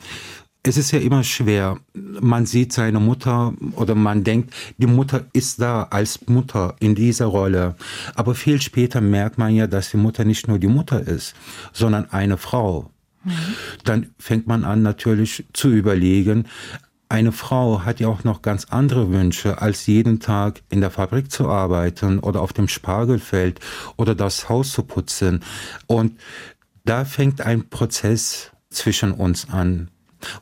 Es 0.63 0.77
ist 0.77 0.91
ja 0.91 0.99
immer 0.99 1.25
schwer. 1.25 1.79
Man 1.95 2.45
sieht 2.45 2.73
seine 2.73 3.01
Mutter 3.01 3.55
oder 3.77 3.95
man 3.95 4.25
denkt, 4.25 4.53
die 4.77 4.87
Mutter 4.87 5.27
ist 5.33 5.61
da 5.61 5.85
als 5.85 6.27
Mutter 6.27 6.77
in 6.81 6.95
dieser 6.95 7.27
Rolle. 7.27 7.77
Aber 8.15 8.35
viel 8.35 8.61
später 8.61 9.01
merkt 9.01 9.39
man 9.39 9.55
ja, 9.55 9.67
dass 9.67 9.91
die 9.91 9.97
Mutter 9.97 10.25
nicht 10.25 10.49
nur 10.49 10.59
die 10.59 10.67
Mutter 10.67 11.01
ist, 11.01 11.35
sondern 11.73 12.11
eine 12.11 12.37
Frau. 12.37 12.91
Dann 13.85 14.11
fängt 14.19 14.47
man 14.47 14.65
an 14.65 14.83
natürlich 14.83 15.45
zu 15.53 15.71
überlegen, 15.71 16.47
eine 17.11 17.33
Frau 17.33 17.85
hat 17.85 18.01
ja 18.01 18.09
auch 18.09 18.25
noch 18.25 18.43
ganz 18.43 18.67
andere 18.67 19.11
Wünsche, 19.11 19.63
als 19.63 19.87
jeden 19.87 20.21
Tag 20.21 20.61
in 20.69 20.83
der 20.83 20.91
Fabrik 20.91 21.31
zu 21.31 21.49
arbeiten 21.49 22.19
oder 22.19 22.43
auf 22.43 22.53
dem 22.53 22.69
Spargelfeld 22.69 23.61
oder 23.97 24.15
das 24.15 24.51
Haus 24.51 24.73
zu 24.73 24.83
putzen. 24.83 25.43
Und 25.87 26.19
da 26.85 27.07
fängt 27.07 27.41
ein 27.41 27.71
Prozess 27.71 28.51
zwischen 28.69 29.13
uns 29.13 29.49
an, 29.49 29.91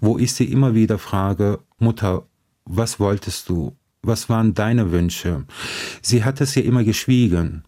wo 0.01 0.19
ich 0.19 0.33
sie 0.33 0.45
immer 0.45 0.75
wieder 0.75 0.99
frage, 0.99 1.61
Mutter, 1.79 2.25
was 2.65 2.99
wolltest 2.99 3.49
du? 3.49 3.77
Was 4.03 4.29
waren 4.29 4.55
deine 4.55 4.93
Wünsche? 4.93 5.45
Sie 6.03 6.25
hat 6.25 6.41
es 6.41 6.55
ja 6.55 6.63
immer 6.63 6.85
geschwiegen. 6.85 7.65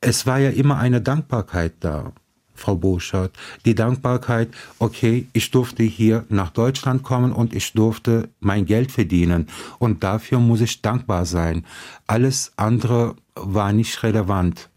Es 0.00 0.26
war 0.26 0.38
ja 0.38 0.50
immer 0.50 0.78
eine 0.78 1.00
Dankbarkeit 1.00 1.74
da. 1.80 2.12
Frau 2.54 2.76
Boschert, 2.76 3.36
die 3.64 3.74
Dankbarkeit, 3.74 4.48
okay, 4.78 5.26
ich 5.32 5.50
durfte 5.50 5.82
hier 5.82 6.24
nach 6.28 6.50
Deutschland 6.50 7.02
kommen 7.02 7.32
und 7.32 7.54
ich 7.54 7.72
durfte 7.72 8.28
mein 8.40 8.66
Geld 8.66 8.92
verdienen 8.92 9.48
und 9.78 10.04
dafür 10.04 10.38
muss 10.38 10.60
ich 10.60 10.80
dankbar 10.80 11.26
sein. 11.26 11.64
Alles 12.06 12.52
andere 12.56 13.16
war 13.34 13.72
nicht 13.72 14.02
relevant. 14.02 14.68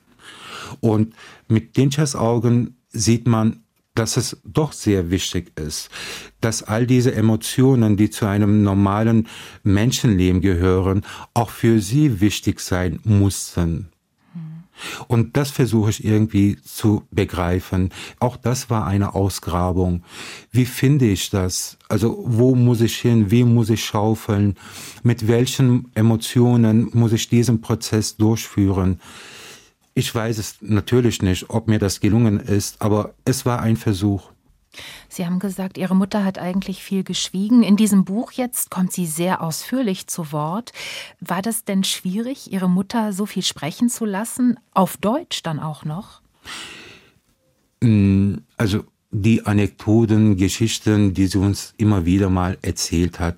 Und 0.79 1.13
mit 1.47 1.77
Dinchers 1.77 2.15
Augen 2.15 2.75
sieht 2.89 3.27
man, 3.27 3.64
dass 3.95 4.17
es 4.17 4.37
doch 4.43 4.73
sehr 4.73 5.09
wichtig 5.09 5.57
ist, 5.59 5.89
dass 6.41 6.63
all 6.63 6.85
diese 6.85 7.15
Emotionen, 7.15 7.97
die 7.97 8.09
zu 8.09 8.25
einem 8.25 8.61
normalen 8.63 9.27
Menschenleben 9.63 10.41
gehören, 10.41 11.03
auch 11.33 11.49
für 11.49 11.79
sie 11.79 12.21
wichtig 12.21 12.59
sein 12.59 12.99
mussten. 13.03 13.89
Und 15.07 15.37
das 15.37 15.51
versuche 15.51 15.89
ich 15.89 16.03
irgendwie 16.03 16.57
zu 16.61 17.03
begreifen. 17.11 17.89
Auch 18.19 18.35
das 18.37 18.69
war 18.69 18.85
eine 18.85 19.15
Ausgrabung. 19.15 20.03
Wie 20.51 20.65
finde 20.65 21.05
ich 21.05 21.29
das? 21.29 21.77
Also 21.87 22.23
wo 22.27 22.55
muss 22.55 22.81
ich 22.81 22.97
hin? 22.97 23.31
Wie 23.31 23.43
muss 23.43 23.69
ich 23.69 23.85
schaufeln? 23.85 24.55
Mit 25.03 25.27
welchen 25.27 25.89
Emotionen 25.95 26.89
muss 26.93 27.13
ich 27.13 27.29
diesen 27.29 27.61
Prozess 27.61 28.17
durchführen? 28.17 28.99
Ich 29.97 30.13
weiß 30.13 30.37
es 30.37 30.57
natürlich 30.61 31.21
nicht, 31.21 31.49
ob 31.49 31.69
mir 31.69 31.79
das 31.79 32.01
gelungen 32.01 32.41
ist, 32.41 32.81
aber 32.81 33.15
es 33.23 33.45
war 33.45 33.61
ein 33.61 33.77
Versuch. 33.77 34.29
Sie 35.07 35.25
haben 35.25 35.39
gesagt, 35.39 35.77
Ihre 35.77 35.95
Mutter 35.95 36.25
hat 36.25 36.37
eigentlich 36.37 36.83
viel 36.83 37.05
geschwiegen. 37.05 37.63
In 37.63 37.77
diesem 37.77 38.03
Buch 38.03 38.33
jetzt 38.33 38.69
kommt 38.69 38.91
sie 38.91 39.05
sehr 39.05 39.41
ausführlich 39.41 40.07
zu 40.07 40.33
Wort. 40.33 40.73
War 41.21 41.41
das 41.41 41.63
denn 41.63 41.85
schwierig, 41.85 42.51
Ihre 42.51 42.69
Mutter 42.69 43.13
so 43.13 43.25
viel 43.25 43.43
sprechen 43.43 43.87
zu 43.87 44.03
lassen? 44.03 44.59
Auf 44.73 44.97
Deutsch 44.97 45.43
dann 45.43 45.61
auch 45.61 45.85
noch? 45.85 46.21
Mm, 47.81 48.39
also 48.57 48.83
die 49.21 49.45
Anekdoten, 49.45 50.35
Geschichten, 50.35 51.13
die 51.13 51.27
sie 51.27 51.37
uns 51.37 51.73
immer 51.77 52.05
wieder 52.05 52.29
mal 52.29 52.57
erzählt 52.61 53.19
hat. 53.19 53.37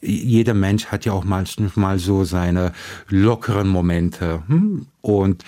Jeder 0.00 0.54
Mensch 0.54 0.86
hat 0.86 1.04
ja 1.04 1.12
auch 1.12 1.24
manchmal 1.24 1.98
so 1.98 2.24
seine 2.24 2.72
lockeren 3.08 3.68
Momente. 3.68 4.42
Hm? 4.46 4.86
Und 5.00 5.44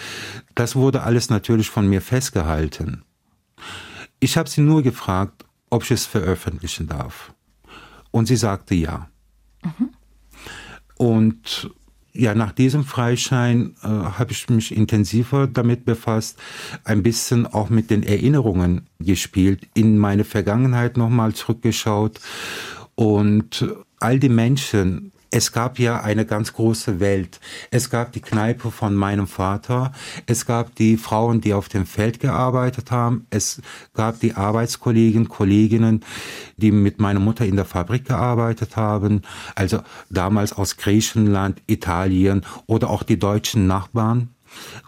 das 0.55 0.77
wurde 0.77 1.03
alles 1.03 1.31
natürlich 1.31 1.71
von 1.71 1.89
mir 1.89 2.03
festgehalten. 2.03 3.03
Ich 4.19 4.37
habe 4.37 4.51
sie 4.51 4.61
nur 4.61 4.83
gefragt, 4.83 5.45
ob 5.71 5.85
ich 5.85 5.93
es 5.93 6.05
veröffentlichen 6.05 6.87
darf. 6.87 7.33
Und 8.11 8.27
sie 8.27 8.37
sagte 8.37 8.75
ja. 8.75 9.09
Mhm. 9.63 9.91
Und 10.97 11.71
ja, 12.13 12.35
nach 12.35 12.53
diesem 12.53 12.85
Freischein 12.85 13.75
äh, 13.83 13.87
habe 13.89 14.33
ich 14.33 14.49
mich 14.49 14.77
intensiver 14.77 15.47
damit 15.47 15.85
befasst, 15.85 16.39
ein 16.85 17.03
bisschen 17.03 17.47
auch 17.47 17.71
mit 17.71 17.91
den 17.91 18.03
Erinnerungen 18.03 18.87
gespielt, 18.99 19.69
in 19.75 19.99
meine 19.99 20.25
Vergangenheit 20.25 20.97
nochmal 20.97 21.35
zurückgeschaut. 21.35 22.21
Und 22.95 23.65
all 24.01 24.19
die 24.19 24.29
Menschen, 24.29 25.13
es 25.31 25.53
gab 25.53 25.79
ja 25.79 26.01
eine 26.01 26.27
ganz 26.27 26.53
große 26.53 26.99
Welt. 26.99 27.41
Es 27.71 27.89
gab 27.89 28.13
die 28.13 28.21
Kneipe 28.21 28.71
von 28.71 28.95
meinem 28.95 29.29
Vater. 29.29 29.93
Es 30.27 30.45
gab 30.45 30.75
die 30.75 30.97
Frauen, 30.97 31.41
die 31.41 31.55
auf 31.55 31.69
dem 31.69 31.87
Feld 31.87 32.19
gearbeitet 32.19 32.91
haben. 32.91 33.27
Es 33.31 33.63
gab 33.95 34.19
die 34.21 34.35
Arbeitskollegen, 34.35 35.29
Kolleginnen, 35.29 36.05
die 36.57 36.73
mit 36.73 36.99
meiner 36.99 37.21
Mutter 37.21 37.47
in 37.47 37.57
der 37.57 37.65
Fabrik 37.65 38.07
gearbeitet 38.07 38.77
haben. 38.77 39.23
Also 39.55 39.81
damals 40.09 40.53
aus 40.53 40.77
Griechenland, 40.77 41.63
Italien 41.67 42.45
oder 42.67 42.91
auch 42.91 43.05
die 43.05 43.19
deutschen 43.19 43.69
Nachbarn. 43.69 44.31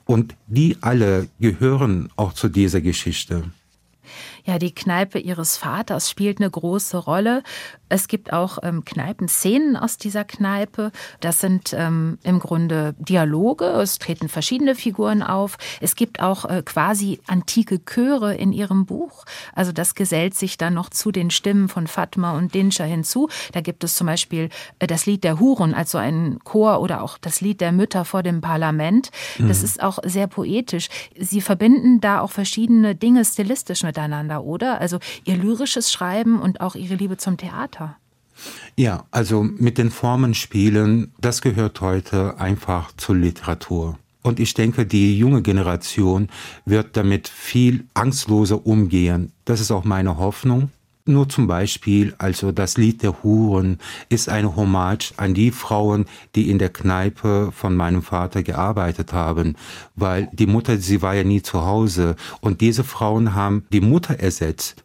Und 0.05 0.35
die 0.49 0.77
alle 0.81 1.29
gehören 1.39 2.11
auch 2.17 2.33
zu 2.33 2.49
dieser 2.49 2.81
Geschichte. 2.81 3.45
Ja, 4.45 4.59
die 4.59 4.75
Kneipe 4.75 5.19
ihres 5.19 5.57
Vaters 5.57 6.11
spielt 6.11 6.41
eine 6.41 6.51
große 6.51 6.97
Rolle. 6.97 7.43
Es 7.89 8.09
gibt 8.09 8.33
auch 8.33 8.59
ähm, 8.63 8.85
Kneipenszenen 8.85 9.77
aus 9.77 9.99
dieser 9.99 10.25
Kneipe. 10.25 10.93
Das 11.21 11.41
sind 11.41 11.75
ähm, 11.77 12.19
im 12.23 12.39
Grunde 12.39 12.95
Dialoge. 12.99 13.67
Es 13.67 13.99
treten 13.99 14.29
verschiedene 14.29 14.75
Figuren 14.75 15.23
auf. 15.23 15.59
Es 15.81 15.95
gibt 15.95 16.21
auch 16.21 16.47
äh, 16.47 16.63
quasi 16.65 17.21
antike 17.27 17.85
Chöre 17.85 18.35
in 18.35 18.53
ihrem 18.53 18.87
Buch. 18.87 19.25
Also 19.55 19.73
das 19.73 19.95
gesellt 19.95 20.35
sich 20.35 20.57
dann 20.57 20.75
noch 20.75 20.89
zu 20.89 21.13
den 21.13 21.31
Stimmen 21.31 21.69
von 21.69 21.87
Fatma 21.87 22.37
und 22.37 22.55
Dinscher 22.55 22.87
hinzu. 22.87 23.29
Da 23.53 23.61
gibt 23.61 23.85
es 23.85 23.95
zum 23.95 24.07
Beispiel 24.07 24.49
äh, 24.79 24.87
das 24.87 25.05
Lied 25.05 25.23
der 25.23 25.39
Huren, 25.39 25.75
also 25.75 25.99
ein 25.99 26.39
Chor 26.45 26.81
oder 26.81 27.03
auch 27.03 27.19
das 27.19 27.43
Lied 27.43 27.61
der 27.61 27.73
Mütter 27.73 28.07
vor 28.07 28.23
dem 28.23 28.41
Parlament. 28.41 29.11
Das 29.39 29.59
mhm. 29.59 29.65
ist 29.65 29.83
auch 29.83 29.99
sehr 30.03 30.27
poetisch. 30.29 30.89
Sie 31.19 31.43
verbinden 31.43 32.01
da 32.01 32.21
auch 32.21 32.31
verschiedene 32.31 32.95
Dinge 32.95 33.25
stilistisch 33.25 33.83
miteinander 33.83 34.32
miteinander, 34.33 34.45
oder? 34.45 34.81
Also 34.81 34.99
ihr 35.25 35.37
lyrisches 35.37 35.93
Schreiben 35.93 36.41
und 36.41 36.61
auch 36.61 36.75
ihre 36.75 36.95
Liebe 36.95 37.17
zum 37.17 37.37
Theater. 37.37 37.97
Ja, 38.77 39.05
also 39.11 39.43
mit 39.43 39.79
den 39.79 39.91
Formen 39.91 40.35
spielen, 40.35 41.13
das 41.21 41.43
gehört 41.43 41.81
heute 41.81 42.39
einfach 42.39 42.93
zur 42.97 43.17
Literatur. 43.17 43.99
Und 44.23 44.41
ich 44.41 44.55
denke, 44.55 44.87
die 44.87 45.19
junge 45.19 45.43
Generation 45.43 46.29
wird 46.65 46.97
damit 46.97 47.29
viel 47.29 47.85
angstloser 47.95 48.67
umgehen. 48.67 49.33
Das 49.45 49.61
ist 49.61 49.71
auch 49.71 49.85
meine 49.85 50.17
Hoffnung. 50.17 50.71
Nur 51.05 51.29
zum 51.29 51.49
Beispiel, 51.49 52.15
also 52.19 52.53
das 52.53 52.77
Lied 52.77 53.03
der 53.03 53.25
Huren 53.25 53.79
ist 54.09 54.29
eine 54.29 54.55
Hommage 54.55 55.13
an 55.17 55.35
die 55.35 55.51
Frauen, 55.51 56.07
die 56.37 56.49
in 56.49 56.59
der 56.59 56.69
Kneipe 56.69 57.51
von 57.53 57.75
meinem 57.75 58.03
Vater 58.03 58.45
gearbeitet 58.45 59.13
haben, 59.13 59.57
weil 59.97 60.29
die 60.33 60.47
Mutter, 60.47 60.79
sie 60.79 61.03
war 61.03 61.15
ja 61.15 61.25
nie 61.25 61.43
zu 61.43 61.63
Hause 61.63 62.15
und 62.41 62.61
diese 62.61 62.85
Frauen 62.85 63.35
haben 63.35 63.65
die 63.73 63.81
Mutter 63.81 64.21
ersetzt, 64.21 64.85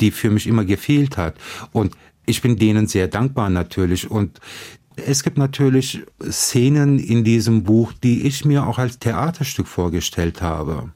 die 0.00 0.12
für 0.12 0.30
mich 0.30 0.46
immer 0.46 0.64
gefehlt 0.64 1.18
hat 1.18 1.36
und 1.72 1.94
ich 2.24 2.40
bin 2.40 2.56
denen 2.56 2.86
sehr 2.86 3.08
dankbar 3.08 3.50
natürlich 3.50 4.10
und 4.10 4.40
es 4.96 5.24
gibt 5.24 5.36
natürlich 5.36 6.02
Szenen 6.22 6.98
in 6.98 7.22
diesem 7.22 7.64
Buch, 7.64 7.92
die 7.92 8.26
ich 8.26 8.46
mir 8.46 8.66
auch 8.66 8.78
als 8.78 8.98
Theaterstück 8.98 9.66
vorgestellt 9.66 10.40
habe. 10.40 10.92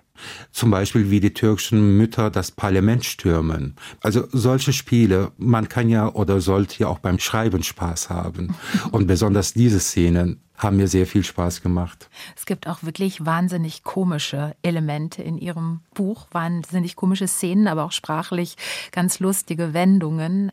Zum 0.53 0.71
Beispiel 0.71 1.11
wie 1.11 1.21
die 1.21 1.35
türkischen 1.35 1.97
Mütter 1.97 2.31
das 2.31 2.51
Parlament 2.51 3.05
stürmen. 3.05 3.77
Also 4.01 4.27
solche 4.33 4.73
Spiele, 4.73 5.33
man 5.39 5.69
kann 5.69 5.89
ja 5.89 6.13
oder 6.13 6.41
sollte 6.41 6.81
ja 6.81 6.89
auch 6.89 6.99
beim 6.99 7.19
Schreiben 7.19 7.63
Spaß 7.63 8.11
haben. 8.11 8.55
Und 8.91 9.07
besonders 9.07 9.53
diese 9.55 9.81
Szenen 9.81 10.41
haben 10.59 10.77
mir 10.77 10.89
sehr 10.89 11.07
viel 11.07 11.25
Spaß 11.25 11.63
gemacht. 11.63 12.11
Es 12.37 12.45
gibt 12.45 12.67
auch 12.67 12.83
wirklich 12.83 13.25
wahnsinnig 13.25 13.85
komische 13.85 14.57
Elemente 14.63 15.23
in 15.23 15.39
Ihrem 15.39 15.81
Buch, 15.95 16.27
wahnsinnig 16.33 16.97
komische 16.97 17.29
Szenen, 17.29 17.69
aber 17.69 17.85
auch 17.85 17.93
sprachlich 17.93 18.57
ganz 18.91 19.21
lustige 19.21 19.73
Wendungen. 19.73 20.51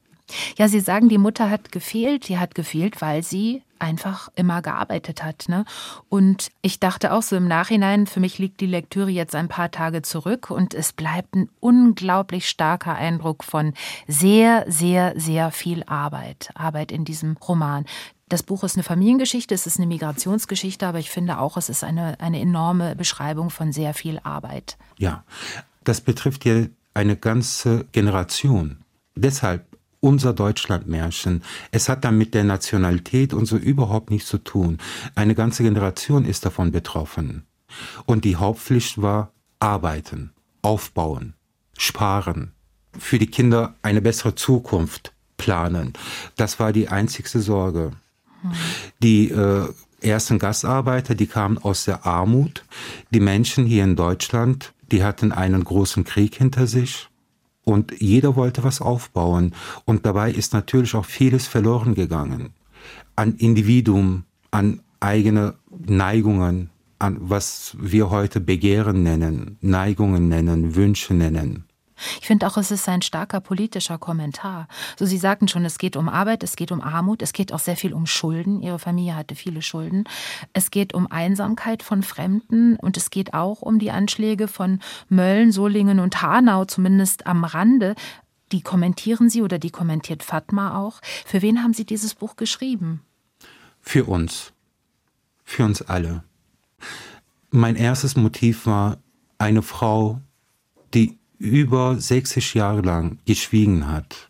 Ja, 0.58 0.68
Sie 0.68 0.80
sagen, 0.80 1.10
die 1.10 1.18
Mutter 1.18 1.50
hat 1.50 1.72
gefehlt. 1.72 2.28
Die 2.30 2.38
hat 2.38 2.56
gefehlt, 2.56 3.02
weil 3.02 3.24
sie 3.24 3.62
einfach 3.80 4.30
immer 4.36 4.62
gearbeitet 4.62 5.24
hat. 5.24 5.46
Ne? 5.48 5.66
Und 6.10 6.50
ich 6.62 6.80
dachte 6.80 7.14
auch 7.14 7.22
so 7.22 7.36
im 7.36 7.48
Nachhinein, 7.48 8.08
für 8.08 8.20
mich 8.20 8.38
liegt 8.38 8.62
die 8.62 8.66
Lektüre 8.66 9.10
jetzt 9.10 9.36
ein 9.36 9.48
paar 9.48 9.72
Tage 9.72 10.02
zurück 10.02 10.50
und 10.50 10.74
es 10.74 10.94
bleibt 10.94 11.36
ein 11.36 11.50
unglaublich 11.60 12.50
starker 12.50 12.96
Eindruck 12.96 13.44
von 13.44 13.74
sehr, 14.08 14.66
sehr, 14.68 15.14
sehr 15.18 15.52
viel 15.52 15.84
Arbeit. 15.84 16.50
Arbeit 16.56 16.92
in 16.92 17.06
diesem 17.06 17.38
Roman. 17.38 17.86
Das 18.28 18.42
Buch 18.42 18.64
ist 18.64 18.76
eine 18.76 18.84
Familiengeschichte, 18.84 19.54
es 19.54 19.68
ist 19.68 19.78
eine 19.78 19.86
Migrationsgeschichte, 19.88 20.88
aber 20.88 20.98
ich 20.98 21.12
finde 21.12 21.38
auch, 21.38 21.58
es 21.58 21.70
ist 21.70 21.84
eine, 21.84 22.20
eine 22.20 22.40
enorme 22.40 22.96
Beschreibung 22.96 23.52
von 23.52 23.72
sehr 23.72 23.94
viel 23.94 24.20
Arbeit. 24.24 24.78
Ja, 24.98 25.24
das 25.84 26.02
betrifft 26.02 26.46
ja 26.46 26.66
eine 26.96 27.18
ganze 27.18 27.86
Generation. 27.92 28.80
Deshalb 29.16 29.75
unser 30.06 30.34
Deutschlandmärchen. 30.34 31.44
Es 31.72 31.90
hat 31.90 32.06
dann 32.06 32.16
mit 32.16 32.36
der 32.36 32.44
Nationalität 32.44 33.34
und 33.34 33.48
so 33.48 33.58
überhaupt 33.58 34.12
nichts 34.12 34.30
zu 34.30 34.38
tun. 34.38 34.78
Eine 35.16 35.34
ganze 35.34 35.64
Generation 35.64 36.26
ist 36.26 36.46
davon 36.46 36.72
betroffen. 36.72 37.48
Und 38.06 38.24
die 38.24 38.36
Hauptpflicht 38.36 39.02
war 39.02 39.32
arbeiten, 39.60 40.32
aufbauen, 40.62 41.34
sparen, 41.76 42.52
für 42.96 43.18
die 43.18 43.26
Kinder 43.26 43.74
eine 43.82 44.00
bessere 44.00 44.36
Zukunft 44.36 45.12
planen. 45.38 45.94
Das 46.36 46.60
war 46.60 46.72
die 46.72 46.88
einzigste 46.88 47.42
Sorge. 47.42 47.94
Die 49.02 49.32
äh, 49.32 49.68
ersten 50.02 50.38
Gastarbeiter, 50.38 51.16
die 51.16 51.26
kamen 51.26 51.58
aus 51.58 51.86
der 51.86 52.06
Armut. 52.06 52.64
Die 53.10 53.20
Menschen 53.20 53.66
hier 53.66 53.84
in 53.84 53.96
Deutschland, 53.96 54.72
die 54.92 55.04
hatten 55.04 55.32
einen 55.32 55.64
großen 55.64 56.04
Krieg 56.04 56.36
hinter 56.36 56.68
sich. 56.68 57.10
Und 57.66 58.00
jeder 58.00 58.36
wollte 58.36 58.64
was 58.64 58.80
aufbauen. 58.80 59.54
Und 59.84 60.06
dabei 60.06 60.32
ist 60.32 60.54
natürlich 60.54 60.96
auch 60.96 61.06
vieles 61.06 61.48
verloren 61.48 61.96
gegangen. 61.96 62.54
An 63.16 63.36
Individuum, 63.36 64.24
an 64.52 64.80
eigene 65.00 65.56
Neigungen, 65.86 66.70
an 67.00 67.18
was 67.20 67.76
wir 67.80 68.10
heute 68.10 68.40
Begehren 68.40 69.04
nennen, 69.04 69.58
Neigungen 69.62 70.30
nennen, 70.30 70.76
Wünsche 70.76 71.14
nennen. 71.14 71.66
Ich 72.20 72.28
finde 72.28 72.48
auch, 72.48 72.58
es 72.58 72.72
ist 72.72 72.88
ein 72.90 73.02
starker 73.02 73.40
politischer 73.40 73.98
Kommentar. 73.98 74.68
So, 74.98 75.06
Sie 75.06 75.18
sagten 75.18 75.48
schon, 75.48 75.66
es 75.66 75.78
geht 75.78 75.96
um 75.96 76.10
Arbeit, 76.10 76.44
es 76.44 76.56
geht 76.56 76.72
um 76.72 76.82
Armut, 76.82 77.22
es 77.22 77.34
geht 77.34 77.54
auch 77.54 77.60
sehr 77.60 77.78
viel 77.78 77.94
um 77.94 78.06
Schulden. 78.06 78.62
Ihre 78.62 78.80
Familie 78.80 79.16
hatte 79.16 79.36
viele 79.36 79.62
Schulden. 79.62 80.06
Es 80.54 80.72
geht 80.72 80.94
um 80.94 81.10
Einsamkeit 81.12 81.84
von 81.84 82.04
Fremden 82.04 82.76
und 82.78 82.98
es 82.98 83.10
geht 83.10 83.34
auch 83.34 83.62
um 83.62 83.80
die 83.80 83.92
Anschläge 83.92 84.48
von 84.48 84.80
Mölln, 85.10 85.52
Solingen 85.52 86.00
und 86.00 86.22
Hanau, 86.22 86.66
zumindest 86.66 87.28
am 87.28 87.44
Rande. 87.44 87.96
Die 88.52 88.62
kommentieren 88.62 89.30
Sie 89.30 89.42
oder 89.42 89.60
die 89.60 89.72
kommentiert 89.72 90.24
Fatma 90.24 90.78
auch. 90.78 91.02
Für 91.26 91.42
wen 91.42 91.64
haben 91.64 91.74
Sie 91.74 91.86
dieses 91.86 92.14
Buch 92.14 92.36
geschrieben? 92.36 93.02
Für 93.82 94.06
uns. 94.06 94.54
Für 95.44 95.64
uns 95.66 95.82
alle. 95.82 96.24
Mein 97.52 97.76
erstes 97.76 98.16
Motiv 98.16 98.66
war 98.66 98.98
eine 99.38 99.62
Frau, 99.62 100.20
die 100.94 101.18
über 101.38 102.00
60 102.00 102.54
Jahre 102.54 102.82
lang 102.82 103.20
geschwiegen 103.26 103.88
hat, 103.88 104.30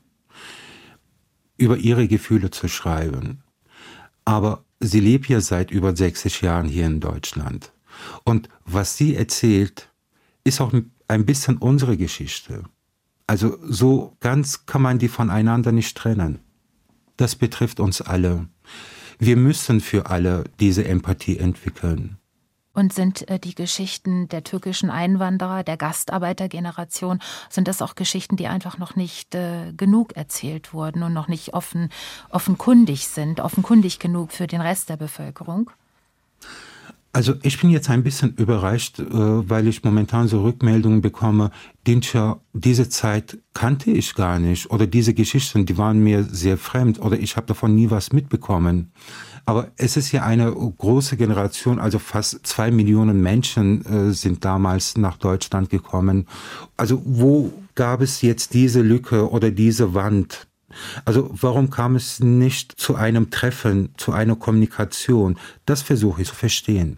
über 1.58 1.78
ihre 1.78 2.08
Gefühle 2.08 2.52
zu 2.52 2.68
schreiben. 2.68 3.44
Aber 4.26 4.66
sie 4.80 5.00
lebt 5.00 5.28
ja 5.28 5.42
seit 5.42 5.72
über 5.72 5.96
60 5.96 6.42
Jahren 6.42 6.68
hier 6.68 6.86
in 6.86 7.00
Deutschland. 7.00 7.72
Und 8.24 8.50
was 8.66 8.98
sie 8.98 9.16
erzählt, 9.16 9.90
ist 10.44 10.62
auch 10.62 10.74
ein 11.08 11.26
bisschen 11.26 11.58
unsere 11.58 11.98
Geschichte. 11.98 12.64
Also 13.28 13.58
so 13.64 14.16
ganz 14.20 14.66
kann 14.66 14.82
man 14.82 15.00
die 15.00 15.08
voneinander 15.08 15.72
nicht 15.72 15.98
trennen. 15.98 16.40
Das 17.18 17.36
betrifft 17.36 17.80
uns 17.80 18.02
alle. 18.02 18.48
Wir 19.18 19.38
müssen 19.38 19.80
für 19.80 20.08
alle 20.08 20.44
diese 20.60 20.86
Empathie 20.86 21.38
entwickeln 21.38 22.18
und 22.76 22.94
sind 22.94 23.28
äh, 23.30 23.40
die 23.40 23.56
Geschichten 23.56 24.30
der 24.30 24.44
türkischen 24.44 24.92
Einwanderer, 24.92 25.64
der 25.64 25.78
Gastarbeitergeneration, 25.78 27.20
sind 27.50 27.68
das 27.68 27.82
auch 27.82 27.96
Geschichten, 27.96 28.36
die 28.36 28.48
einfach 28.48 28.78
noch 28.78 28.96
nicht 28.96 29.34
äh, 29.34 29.72
genug 29.76 30.16
erzählt 30.16 30.74
wurden 30.74 31.02
und 31.02 31.14
noch 31.14 31.28
nicht 31.28 31.54
offen, 31.54 31.90
offenkundig 32.30 33.08
sind, 33.08 33.40
offenkundig 33.40 34.00
genug 34.00 34.32
für 34.32 34.46
den 34.46 34.62
Rest 34.62 34.90
der 34.90 34.98
Bevölkerung? 34.98 35.72
Also 37.16 37.34
ich 37.44 37.62
bin 37.62 37.70
jetzt 37.70 37.90
ein 37.90 38.04
bisschen 38.04 38.34
überrascht, 38.36 39.00
äh, 39.00 39.06
weil 39.08 39.70
ich 39.70 39.86
momentan 39.86 40.28
so 40.28 40.44
Rückmeldungen 40.44 41.00
bekomme, 41.00 41.50
Dinscher, 41.88 42.42
diese 42.52 42.90
Zeit 42.90 43.38
kannte 43.54 43.90
ich 43.90 44.16
gar 44.16 44.38
nicht 44.38 44.70
oder 44.70 44.86
diese 44.86 45.14
Geschichten, 45.14 45.66
die 45.66 45.78
waren 45.78 46.04
mir 46.04 46.26
sehr 46.26 46.58
fremd 46.58 47.00
oder 47.00 47.18
ich 47.18 47.38
habe 47.38 47.48
davon 47.48 47.74
nie 47.74 47.90
was 47.90 48.12
mitbekommen. 48.12 48.92
Aber 49.46 49.72
es 49.78 49.96
ist 49.96 50.12
ja 50.12 50.24
eine 50.24 50.52
große 50.52 51.16
Generation, 51.16 51.80
also 51.80 52.00
fast 52.00 52.46
zwei 52.46 52.70
Millionen 52.70 53.22
Menschen 53.22 53.86
äh, 53.86 54.12
sind 54.12 54.44
damals 54.44 54.98
nach 54.98 55.16
Deutschland 55.16 55.70
gekommen. 55.70 56.28
Also 56.76 57.02
wo 57.06 57.54
gab 57.76 58.02
es 58.02 58.24
jetzt 58.24 58.54
diese 58.54 58.82
Lücke 58.82 59.32
oder 59.32 59.52
diese 59.52 59.94
Wand? 59.94 60.48
Also 61.06 61.30
warum 61.32 61.70
kam 61.70 61.96
es 61.96 62.20
nicht 62.20 62.74
zu 62.78 62.96
einem 62.96 63.30
Treffen, 63.30 63.94
zu 63.96 64.12
einer 64.12 64.36
Kommunikation? 64.36 65.38
Das 65.66 65.82
versuche 65.82 66.24
ich 66.24 66.28
zu 66.28 66.36
verstehen. 66.36 66.98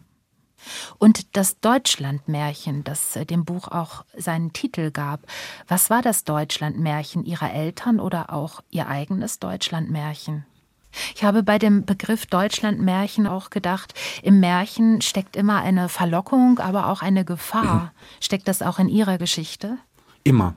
Und 0.98 1.36
das 1.36 1.60
Deutschlandmärchen, 1.60 2.84
das 2.84 3.16
äh, 3.16 3.26
dem 3.26 3.46
Buch 3.46 3.68
auch 3.68 4.06
seinen 4.16 4.54
Titel 4.54 4.92
gab, 4.92 5.22
was 5.68 5.90
war 5.90 6.02
das 6.02 6.24
Deutschlandmärchen 6.24 7.26
Ihrer 7.26 7.52
Eltern 7.54 8.00
oder 8.00 8.34
auch 8.34 8.62
Ihr 8.70 8.88
eigenes 8.88 9.40
Deutschlandmärchen? 9.40 10.46
Ich 11.16 11.24
habe 11.24 11.44
bei 11.44 11.60
dem 11.60 11.86
Begriff 11.86 12.26
Deutschlandmärchen 12.26 13.28
auch 13.28 13.50
gedacht, 13.50 13.94
im 14.24 14.40
Märchen 14.40 15.02
steckt 15.02 15.36
immer 15.36 15.62
eine 15.62 15.90
Verlockung, 15.90 16.60
aber 16.60 16.88
auch 16.88 17.02
eine 17.02 17.26
Gefahr. 17.26 17.94
Steckt 18.20 18.48
das 18.48 18.62
auch 18.62 18.80
in 18.80 18.90
Ihrer 18.90 19.18
Geschichte? 19.18 19.78
Immer. 20.24 20.56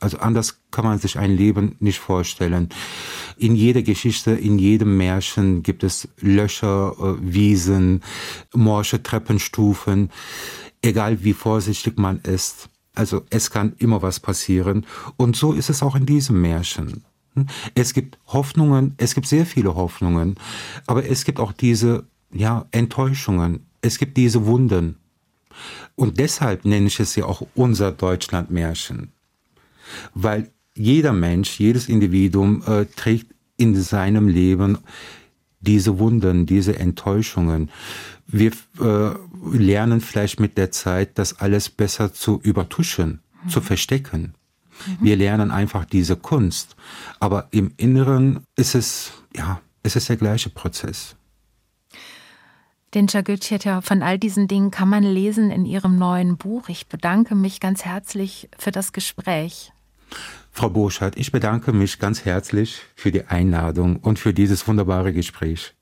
Also 0.00 0.18
anders 0.18 0.60
kann 0.70 0.84
man 0.84 0.98
sich 0.98 1.18
ein 1.18 1.34
Leben 1.34 1.76
nicht 1.80 1.98
vorstellen. 1.98 2.68
In 3.38 3.56
jeder 3.56 3.82
Geschichte, 3.82 4.32
in 4.32 4.58
jedem 4.58 4.96
Märchen 4.96 5.62
gibt 5.62 5.82
es 5.84 6.08
Löcher, 6.20 6.94
äh, 6.98 7.14
Wiesen, 7.20 8.02
morsche 8.54 9.02
Treppenstufen, 9.02 10.10
egal 10.82 11.24
wie 11.24 11.32
vorsichtig 11.32 11.98
man 11.98 12.20
ist. 12.20 12.68
Also 12.94 13.22
es 13.30 13.50
kann 13.50 13.74
immer 13.78 14.02
was 14.02 14.20
passieren. 14.20 14.86
Und 15.16 15.36
so 15.36 15.52
ist 15.52 15.70
es 15.70 15.82
auch 15.82 15.96
in 15.96 16.06
diesem 16.06 16.40
Märchen. 16.40 17.04
Es 17.74 17.92
gibt 17.92 18.18
Hoffnungen, 18.26 18.94
es 18.96 19.14
gibt 19.14 19.26
sehr 19.26 19.44
viele 19.44 19.74
Hoffnungen, 19.74 20.36
aber 20.86 21.04
es 21.04 21.24
gibt 21.24 21.38
auch 21.38 21.52
diese 21.52 22.06
ja, 22.32 22.66
Enttäuschungen, 22.70 23.66
es 23.82 23.98
gibt 23.98 24.16
diese 24.16 24.46
Wunden. 24.46 24.96
Und 25.94 26.18
deshalb 26.18 26.64
nenne 26.64 26.86
ich 26.86 27.00
es 27.00 27.14
ja 27.16 27.24
auch 27.24 27.46
unser 27.54 27.92
Deutschlandmärchen. 27.92 29.12
Weil 30.14 30.50
jeder 30.74 31.12
Mensch, 31.12 31.58
jedes 31.58 31.88
Individuum 31.88 32.62
äh, 32.66 32.84
trägt 32.84 33.34
in 33.56 33.74
seinem 33.80 34.28
Leben 34.28 34.78
diese 35.60 35.98
Wunden, 35.98 36.46
diese 36.46 36.78
Enttäuschungen. 36.78 37.70
Wir 38.26 38.52
äh, 38.80 39.14
lernen 39.52 40.00
vielleicht 40.00 40.40
mit 40.40 40.58
der 40.58 40.70
Zeit, 40.70 41.18
das 41.18 41.40
alles 41.40 41.68
besser 41.68 42.12
zu 42.12 42.40
übertuschen, 42.42 43.20
mhm. 43.44 43.48
zu 43.48 43.60
verstecken. 43.60 44.34
Mhm. 44.86 45.04
Wir 45.04 45.16
lernen 45.16 45.50
einfach 45.50 45.84
diese 45.84 46.16
Kunst. 46.16 46.76
Aber 47.20 47.48
im 47.50 47.72
Inneren 47.76 48.44
ist 48.56 48.74
es, 48.74 49.12
ja, 49.34 49.60
es 49.82 49.96
ist 49.96 50.08
der 50.08 50.16
gleiche 50.16 50.50
Prozess. 50.50 51.16
Den 52.94 53.08
Jagütscheta, 53.08 53.80
von 53.80 54.02
all 54.02 54.18
diesen 54.18 54.48
Dingen 54.48 54.70
kann 54.70 54.88
man 54.88 55.02
lesen 55.02 55.50
in 55.50 55.66
Ihrem 55.66 55.98
neuen 55.98 56.36
Buch. 56.36 56.68
Ich 56.68 56.86
bedanke 56.86 57.34
mich 57.34 57.60
ganz 57.60 57.84
herzlich 57.84 58.48
für 58.58 58.70
das 58.70 58.92
Gespräch. 58.92 59.72
Frau 60.52 60.70
Burschardt, 60.70 61.18
ich 61.18 61.32
bedanke 61.32 61.72
mich 61.72 61.98
ganz 61.98 62.24
herzlich 62.24 62.82
für 62.94 63.12
die 63.12 63.26
Einladung 63.26 63.96
und 63.96 64.18
für 64.18 64.32
dieses 64.32 64.66
wunderbare 64.66 65.12
Gespräch. 65.12 65.74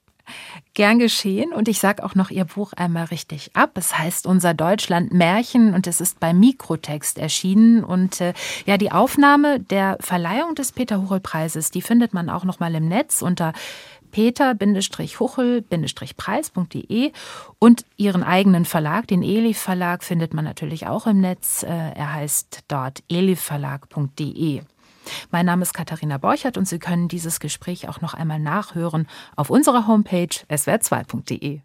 Gern 0.72 0.98
geschehen 0.98 1.52
und 1.52 1.68
ich 1.68 1.78
sage 1.78 2.02
auch 2.02 2.16
noch 2.16 2.30
Ihr 2.30 2.46
Buch 2.46 2.72
einmal 2.72 3.04
richtig 3.04 3.50
ab. 3.54 3.72
Es 3.74 3.96
heißt 3.96 4.26
Unser 4.26 4.54
Deutschland 4.54 5.12
Märchen 5.12 5.74
und 5.74 5.86
es 5.86 6.00
ist 6.00 6.18
bei 6.18 6.32
Mikrotext 6.32 7.18
erschienen 7.18 7.84
und 7.84 8.20
äh, 8.20 8.32
ja 8.66 8.76
die 8.76 8.90
Aufnahme 8.90 9.60
der 9.60 9.98
Verleihung 10.00 10.56
des 10.56 10.72
Peter 10.72 11.00
Huchel 11.00 11.20
Preises, 11.20 11.70
die 11.70 11.82
findet 11.82 12.14
man 12.14 12.28
auch 12.28 12.44
noch 12.44 12.58
mal 12.58 12.74
im 12.74 12.88
Netz 12.88 13.22
unter 13.22 13.52
peter-huchel-preis.de 14.14 17.12
und 17.58 17.84
ihren 17.96 18.22
eigenen 18.22 18.64
Verlag, 18.64 19.08
den 19.08 19.24
Elif 19.24 19.58
Verlag, 19.58 20.04
findet 20.04 20.32
man 20.34 20.44
natürlich 20.44 20.86
auch 20.86 21.08
im 21.08 21.20
Netz. 21.20 21.64
Äh, 21.64 21.66
er 21.66 22.14
heißt 22.14 22.60
dort 22.68 23.02
elifverlag.de. 23.10 24.62
Mein 25.32 25.46
Name 25.46 25.62
ist 25.62 25.74
Katharina 25.74 26.18
Borchert 26.18 26.56
und 26.56 26.68
Sie 26.68 26.78
können 26.78 27.08
dieses 27.08 27.40
Gespräch 27.40 27.88
auch 27.88 28.00
noch 28.00 28.14
einmal 28.14 28.38
nachhören 28.38 29.08
auf 29.34 29.50
unserer 29.50 29.88
Homepage 29.88 30.28
swr2.de. 30.48 31.62